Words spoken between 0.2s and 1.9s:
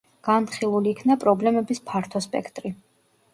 განხილულ იქნა პრობლემების